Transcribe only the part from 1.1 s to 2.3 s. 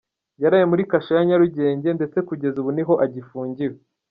ya Nyarugenge ndetse